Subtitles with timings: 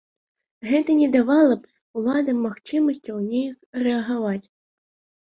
[0.69, 1.69] Гэта не давала б
[2.01, 3.59] уладам магчымасцяў неяк
[3.89, 4.47] рэагаваць.